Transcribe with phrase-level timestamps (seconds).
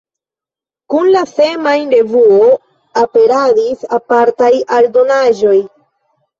[0.93, 2.41] Kun la semajn-revuo
[3.03, 5.57] aperadis apartaj aldonaĵoj.